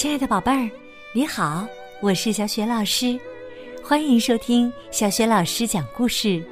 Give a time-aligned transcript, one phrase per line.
[0.00, 0.70] 亲爱的宝贝儿，
[1.12, 1.68] 你好，
[2.00, 3.20] 我是小雪老师，
[3.84, 6.42] 欢迎收听小雪老师讲故事，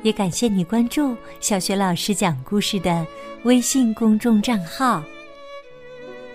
[0.00, 3.06] 也感谢你关注小雪老师讲故事的
[3.42, 5.04] 微信公众账号。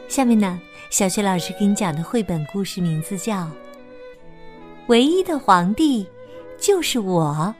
[0.08, 0.62] 下面呢，
[0.92, 3.38] 小雪老师给你讲的绘本故事名字叫
[4.86, 6.08] 《唯一的皇帝
[6.60, 7.56] 就是我》。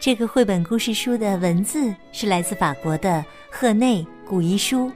[0.00, 4.90] 这个绘本故事书的文字是来自法国的赫内古一书。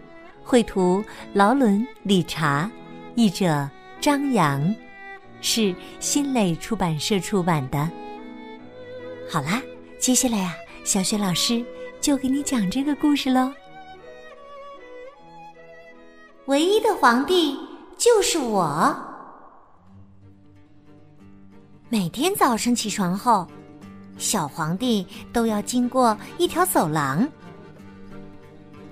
[0.45, 2.71] 绘图劳伦·理查，
[3.15, 3.69] 译者
[4.01, 4.75] 张扬，
[5.41, 7.91] 是新蕾出版社出版的。
[9.31, 9.63] 好啦，
[9.99, 11.65] 接下来呀，小雪老师
[12.01, 13.53] 就给你讲这个故事喽。
[16.47, 17.57] 唯一的皇帝
[17.97, 18.95] 就是我。
[21.89, 23.47] 每天早上起床后，
[24.19, 27.27] 小皇帝都要经过一条走廊，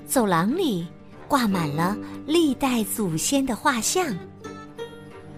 [0.07, 0.87] 走廊里。
[1.31, 4.05] 挂满了历代祖先的画像，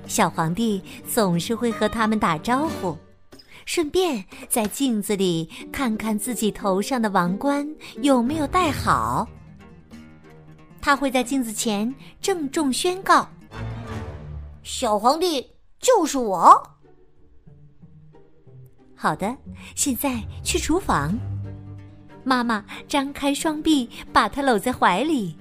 [0.07, 2.97] 小皇帝总是会和他们打招呼，
[3.67, 7.69] 顺便在镜子里看看自己头上的王冠
[8.01, 9.29] 有没有戴好。
[10.81, 13.29] 他会在镜子前郑重宣告
[14.65, 15.47] ：“小皇帝
[15.79, 16.71] 就是我。”
[18.97, 19.37] 好的，
[19.75, 21.15] 现在去厨房。
[22.25, 25.37] 妈妈张开双臂，把他搂在怀里。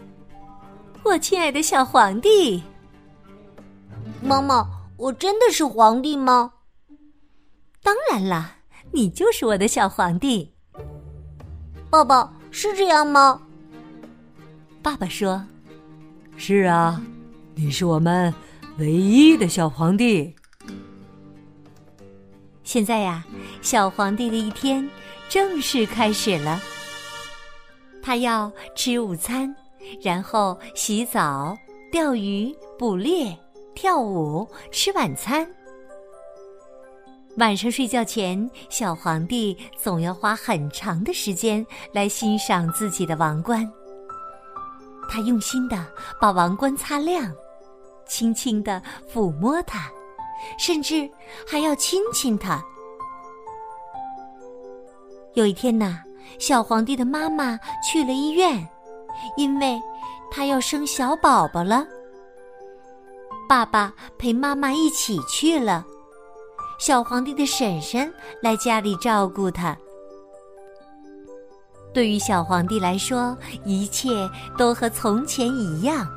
[1.04, 2.64] 我亲爱的小皇帝，
[4.22, 6.54] 妈妈，我真的是皇帝吗？
[7.82, 8.58] 当然啦，
[8.92, 10.54] 你就是我的小皇帝。
[11.90, 13.42] 爸爸是这样吗？
[14.84, 15.44] 爸爸说
[16.38, 17.02] ：“是啊，
[17.56, 18.32] 你是我们
[18.78, 20.36] 唯一的小皇帝。”
[22.64, 23.26] 现在呀，
[23.62, 24.88] 小皇帝的一天
[25.28, 26.62] 正式开始了。
[28.04, 29.54] 他要吃午餐。
[30.00, 31.58] 然后洗澡、
[31.92, 33.38] 钓鱼、捕猎、
[33.74, 35.48] 跳舞、吃晚餐。
[37.38, 43.70] 晚上睡觉前，小皇帝总要花很长的时间来欣赏自己的王冠。
[45.10, 45.86] 他用心的
[46.20, 47.34] 把王冠擦亮，
[48.06, 48.82] 轻轻的
[49.14, 49.90] 抚摸它，
[50.58, 51.10] 甚至
[51.48, 52.64] 还要亲亲它。
[55.34, 56.02] 有一天呐，
[56.38, 58.68] 小皇帝的妈妈去了医院。
[59.38, 59.82] 因为
[60.30, 61.86] 他要生小宝宝了，
[63.48, 65.86] 爸爸陪妈妈一起去了。
[66.80, 68.12] 小皇帝的婶婶
[68.42, 69.78] 来家里照顾他。
[71.94, 76.08] 对于小皇帝来说，一切都和从前一样，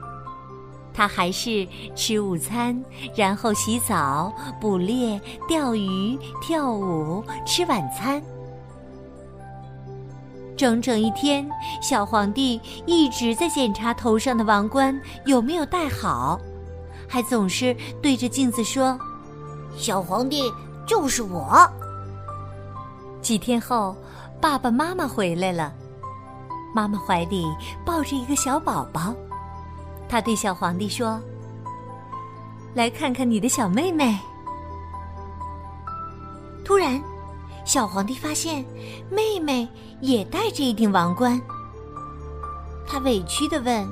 [0.94, 1.66] 他还是
[1.97, 2.81] 吃午餐，
[3.16, 8.22] 然后洗澡、捕猎、钓鱼、跳舞、吃晚餐。
[10.56, 11.48] 整整一天，
[11.82, 16.41] 小皇帝一直在检查头上的王冠有没有戴好，
[17.09, 18.98] 还总是对着镜子说
[19.76, 20.53] ：“小皇帝
[20.87, 21.69] 就是我。”
[23.20, 23.97] 几天后，
[24.41, 25.72] 爸爸妈妈回来了，
[26.75, 27.47] 妈妈怀里
[27.84, 29.14] 抱着一个小宝宝，
[30.09, 31.20] 他对小皇帝说
[32.75, 34.16] ：“来看看你的小妹妹。”
[36.64, 37.03] 突然。
[37.64, 38.64] 小皇帝发现
[39.10, 39.66] 妹妹
[40.00, 41.41] 也戴着一顶王冠，
[42.86, 43.88] 他委屈的问：“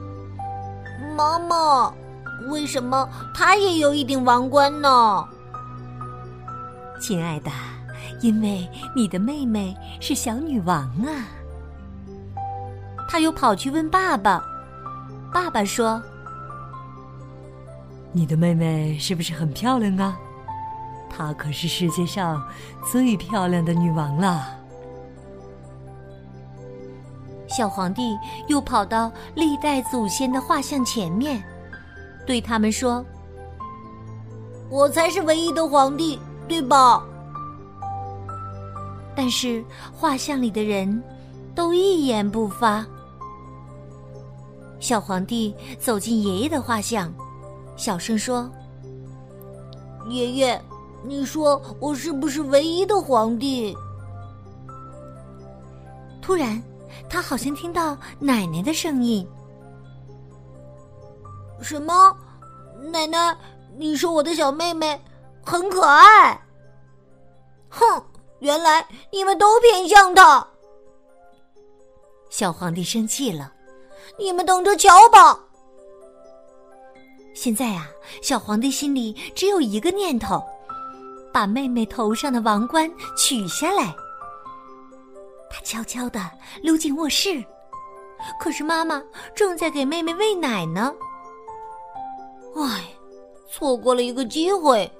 [1.17, 1.93] 妈妈，
[2.51, 5.27] 为什么她也有一顶王冠呢？”
[7.01, 7.51] 亲爱的，
[8.21, 11.27] 因为你的妹妹是小女王啊。
[13.09, 14.43] 他又跑去问爸爸，
[15.33, 16.01] 爸爸说
[18.13, 20.17] ：“你的妹妹是不是很漂亮啊？”
[21.15, 22.43] 她可是世界上
[22.91, 24.59] 最漂亮的女王了。
[27.47, 28.17] 小皇帝
[28.49, 31.45] 又跑到历代祖先的画像前面，
[32.27, 33.05] 对他们说
[34.71, 36.19] ：“我才是唯一的皇帝，
[36.49, 37.05] 对吧？”
[39.15, 39.63] 但是
[39.93, 41.03] 画像里的人
[41.55, 42.87] 都一言不发。
[44.81, 47.13] 小皇帝走进爷爷的画像，
[47.77, 48.51] 小声说
[50.09, 50.59] ：“爷爷。”
[51.05, 53.77] 你说我是不是唯一的皇帝？
[56.21, 56.63] 突然，
[57.09, 59.27] 他好像听到奶奶的声音。
[61.61, 62.17] 什么？
[62.93, 63.37] 奶奶，
[63.77, 65.01] 你说我的小妹妹
[65.45, 66.41] 很可爱？
[67.69, 68.03] 哼！
[68.39, 70.47] 原来你们都偏向她。
[72.29, 73.53] 小皇帝生气了，
[74.19, 75.39] 你们等着瞧吧！
[77.35, 77.89] 现在啊，
[78.21, 80.45] 小皇帝心里只有一个念头。
[81.33, 83.95] 把妹妹头上的王冠取下来，
[85.51, 86.21] 他悄悄的
[86.63, 87.43] 溜进卧室，
[88.39, 89.03] 可是妈妈
[89.35, 90.93] 正在给妹妹喂奶呢。
[92.55, 92.85] 唉，
[93.51, 94.91] 错过了一个机会。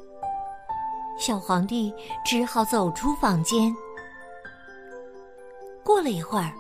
[1.19, 1.93] 小皇帝
[2.25, 3.75] 只好走出房间。
[5.85, 6.51] 过了一会儿，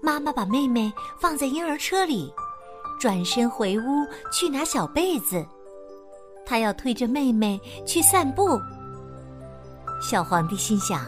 [0.00, 2.32] 妈妈把妹妹放在婴儿车里，
[3.00, 5.44] 转身回屋去拿小被子。
[6.46, 8.58] 她要推着妹妹去散步。
[10.00, 11.04] 小皇帝心想：“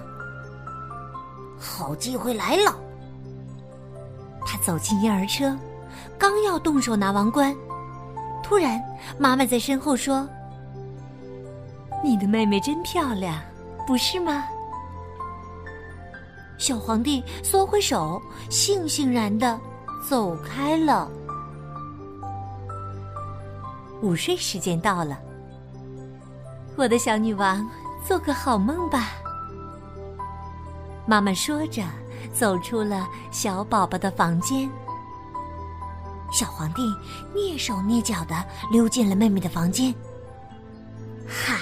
[1.58, 2.76] 好机会来了！”
[4.44, 5.56] 他走进婴儿车，
[6.18, 7.56] 刚要动手拿王冠，
[8.42, 8.80] 突然
[9.18, 10.28] 妈妈在身后说
[12.04, 13.40] ：“你的妹妹真漂亮，
[13.86, 14.44] 不是吗？”
[16.58, 19.58] 小皇帝缩回手，悻悻然的
[20.08, 21.10] 走开了。
[24.00, 25.18] 午睡时间到了，
[26.76, 27.68] 我的小女王，
[28.06, 29.10] 做个好梦吧。
[31.06, 31.82] 妈妈说着，
[32.32, 34.70] 走出了小宝宝的房间。
[36.32, 36.82] 小皇帝
[37.34, 39.92] 蹑手蹑脚的溜进了妹妹的房间。
[41.28, 41.58] 哈，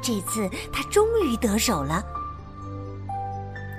[0.00, 2.04] 这次他终于得手了。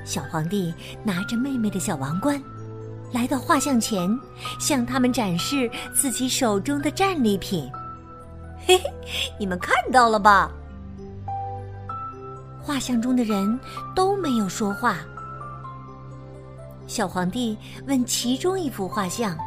[0.05, 0.73] 小皇帝
[1.03, 2.41] 拿着妹妹的小王冠，
[3.13, 4.09] 来到画像前，
[4.59, 7.71] 向他们展示自己手中的战利品。
[8.65, 8.83] 嘿嘿，
[9.39, 10.51] 你们看到了吧？
[12.63, 13.59] 画像中的人
[13.93, 14.97] 都没有说话。
[16.87, 17.57] 小皇帝
[17.87, 19.37] 问其中一幅画像：“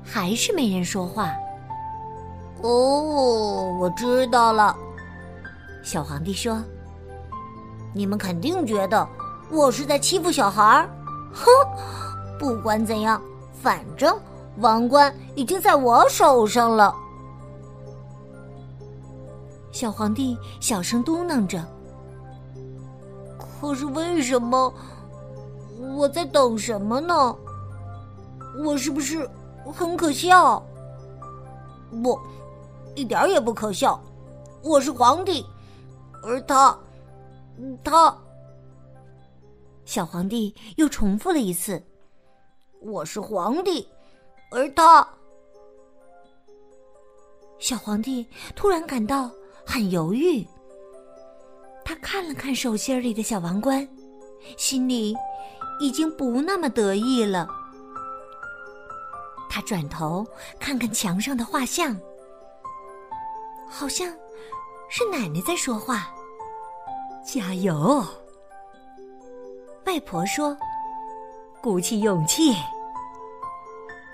[0.03, 1.33] 还是没人说话。
[2.63, 4.75] 哦，我知道了。
[5.83, 6.63] 小皇帝说
[7.93, 9.07] ：“你们肯定觉得
[9.51, 10.89] 我是在欺负小孩儿。
[11.35, 11.45] 哼，
[12.39, 13.21] 不管怎样，
[13.53, 14.17] 反正
[14.59, 16.95] 王冠已经在我手上了。”
[19.75, 21.67] 小皇帝小声嘟囔着
[23.61, 24.73] ：“可是为什么？
[25.97, 27.37] 我在等什么呢？
[28.65, 29.29] 我是不是
[29.75, 30.65] 很可笑？
[32.05, 32.17] 不。”
[32.95, 34.01] 一点也不可笑，
[34.63, 35.45] 我是皇帝，
[36.23, 36.79] 而他，
[37.83, 38.17] 他。
[39.85, 41.83] 小皇帝又重复了一次
[42.81, 43.89] ：“我是皇帝，
[44.53, 45.05] 而他。”
[47.59, 48.25] 小皇帝
[48.55, 49.29] 突然感到
[49.67, 50.47] 很犹豫，
[51.85, 53.87] 他看了看手心里的小王冠，
[54.57, 55.15] 心里
[55.81, 57.49] 已经不那么得意了。
[59.51, 60.27] 他转头
[60.59, 61.97] 看看墙上的画像。
[63.69, 64.09] 好像
[64.89, 66.09] 是奶奶在说话。
[67.27, 68.05] 加油！
[69.87, 70.57] 外婆说
[71.61, 72.55] ：“鼓起勇气。”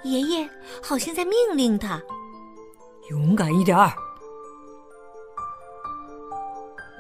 [0.03, 0.49] 爷爷
[0.83, 2.01] 好像在命令他
[3.11, 3.93] ：“勇敢一点儿。”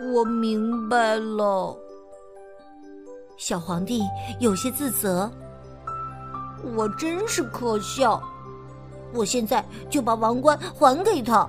[0.01, 1.77] 我明白了。
[3.37, 4.03] 小皇帝
[4.39, 5.31] 有些自责
[6.75, 8.23] ：“我真是可笑。
[9.13, 11.47] 我现在就把王冠还给他。”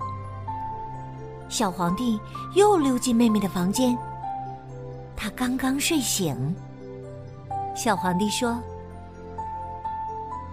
[1.48, 2.20] 小皇帝
[2.56, 3.98] 又溜进妹妹的房间。
[5.16, 6.56] 他刚刚睡醒。
[7.76, 8.58] 小皇帝说：“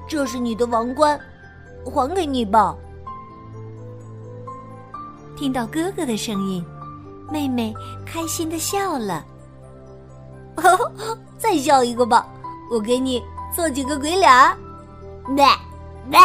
[0.08, 1.18] 这是你的王冠，
[1.84, 2.76] 还给你吧。”
[5.36, 6.64] 听到哥哥的声音，
[7.30, 7.74] 妹妹
[8.06, 9.24] 开心的笑了。
[11.38, 12.26] 再笑一个吧，
[12.70, 13.22] 我给你
[13.54, 14.30] 做几个鬼脸。
[15.28, 15.44] 喂
[16.10, 16.18] 喂。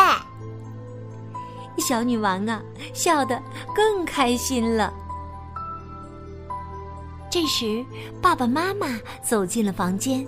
[1.78, 2.62] 小女王啊，
[2.94, 3.42] 笑得
[3.76, 4.94] 更开心了。
[7.30, 7.84] 这时，
[8.22, 8.88] 爸爸妈妈
[9.24, 10.26] 走进了房间。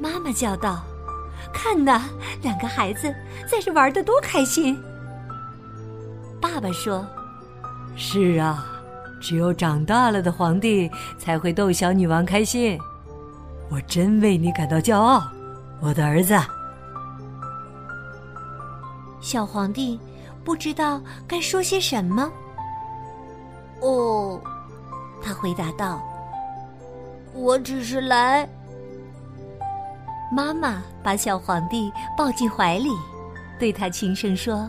[0.00, 0.80] 妈妈叫道
[1.52, 2.02] ：“看呐，
[2.40, 3.14] 两个孩子
[3.50, 4.80] 在这玩的多开心！”
[6.40, 7.06] 爸爸说
[7.94, 8.64] ：“是啊，
[9.22, 12.78] 只有长大了的皇帝才会逗小女王开心。
[13.70, 15.22] 我真为你感到骄傲，
[15.80, 16.38] 我的儿子。”
[19.22, 19.98] 小皇帝。
[20.44, 22.28] 不知道该说些什么。
[23.80, 24.40] 哦，
[25.22, 26.02] 他回答道
[27.32, 28.44] ：“我只是来。”
[30.34, 32.90] 妈妈把小皇帝抱进怀里，
[33.56, 34.68] 对他轻声说：“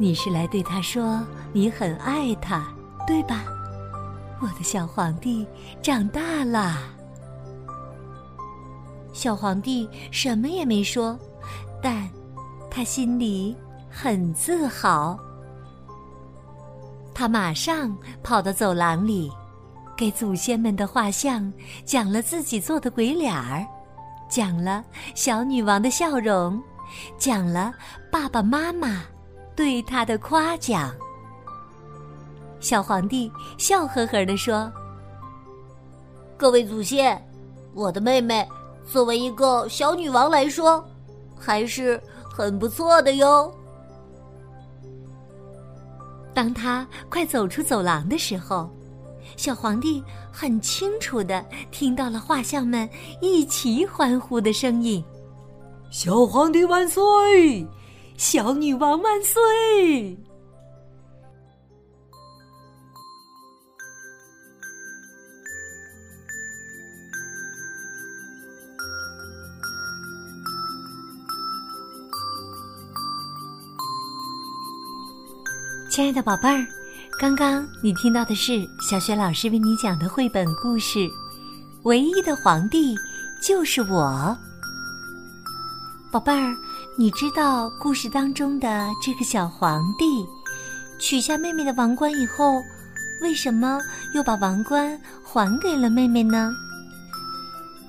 [0.00, 2.66] 你是来对他说你很爱他，
[3.06, 3.44] 对吧？
[4.40, 5.46] 我的小皇帝
[5.82, 6.78] 长大了。”
[9.12, 11.18] 小皇帝什么也没说，
[11.82, 12.08] 但。
[12.72, 13.56] 他心里
[13.90, 15.18] 很自豪，
[17.12, 19.28] 他马上跑到走廊里，
[19.96, 21.52] 给祖先们的画像
[21.84, 23.66] 讲了自己做的鬼脸儿，
[24.30, 24.84] 讲了
[25.16, 26.62] 小女王的笑容，
[27.18, 27.74] 讲了
[28.08, 29.02] 爸爸妈妈
[29.60, 30.90] 对他的夸奖。
[32.60, 34.72] 小皇帝笑呵呵地说
[36.34, 37.22] ：“各位祖先，
[37.74, 38.48] 我的妹妹
[38.90, 40.82] 作为一个小女王来说，
[41.38, 42.02] 还是
[42.34, 43.52] 很不错的哟。
[46.32, 48.66] 当他快走出走廊的时候，
[49.36, 50.02] 小皇帝
[50.32, 52.88] 很清楚的听到了画像们
[53.20, 55.04] 一起欢呼的声音
[55.92, 57.02] ：“小皇帝万岁！
[58.20, 59.40] 小女王万岁！”
[75.88, 76.66] 亲爱的宝贝儿，
[77.18, 80.98] 刚刚你听到的是小雪老师为你讲的绘本故事
[81.84, 82.94] 《唯一的皇帝
[83.42, 84.36] 就是我》。
[86.12, 86.54] 宝贝儿，
[87.00, 90.04] 你知道故事当中的这个小皇帝
[90.98, 92.60] 取下妹妹的王冠以后，
[93.22, 93.80] 为什么
[94.14, 96.52] 又把王冠还给了妹妹呢？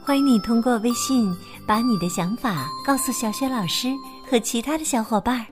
[0.01, 1.30] 欢迎你通过微信
[1.68, 3.89] 把你的想法告诉小雪老师
[4.25, 5.46] 和其他的小伙伴儿。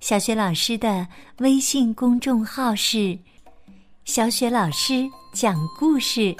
[0.00, 1.08] 小雪老师的
[1.38, 3.18] 微信公众号是
[4.04, 6.36] “小雪老师讲故事”，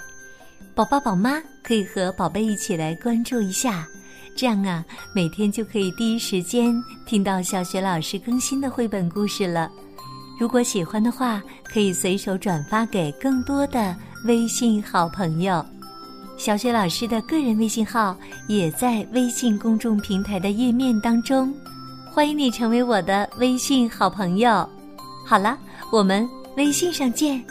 [0.77, 3.89] 宝宝宝妈可以和宝贝一起来关注一下，
[4.35, 4.85] 这样啊，
[5.15, 6.75] 每天就可以第一时间
[7.07, 9.71] 听到小雪老师更新的绘本故事了。
[10.41, 15.65] 如果喜欢的话，可以随手转发给更多的微信好朋友。
[16.37, 18.17] 小雪老师的个人微信号
[18.49, 21.55] 也在微信公众平台的页面当中。
[22.11, 24.69] 欢迎你成为我的微信好朋友。
[25.25, 25.57] 好了，
[25.93, 27.45] 我们微信上见。